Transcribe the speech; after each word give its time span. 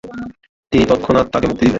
তিনি 0.71 0.83
তৎক্ষণাৎ 0.85 1.25
তাকে 1.33 1.45
মুক্তি 1.47 1.61
দিলেন। 1.61 1.69